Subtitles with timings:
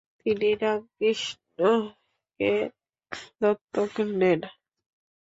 [0.19, 2.51] তিনি রামকৃষ্ণকে
[3.41, 4.39] দত্তক নেন।